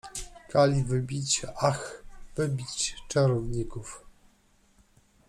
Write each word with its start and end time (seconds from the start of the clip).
—Kali 0.51 0.83
wybić, 0.83 1.41
ach, 1.57 2.03
wybić 2.35 2.95
czarowników! 3.07 4.01